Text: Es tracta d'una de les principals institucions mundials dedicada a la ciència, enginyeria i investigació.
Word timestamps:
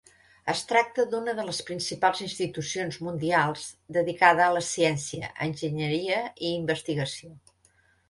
Es 0.51 0.61
tracta 0.69 1.03
d'una 1.11 1.35
de 1.39 1.45
les 1.49 1.59
principals 1.67 2.23
institucions 2.29 2.99
mundials 3.09 3.69
dedicada 4.01 4.49
a 4.49 4.59
la 4.59 4.67
ciència, 4.73 5.33
enginyeria 5.49 6.21
i 6.35 6.55
investigació. 6.61 7.35